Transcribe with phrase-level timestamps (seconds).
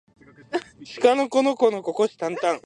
[0.83, 2.59] しかのこのこのここしたんたん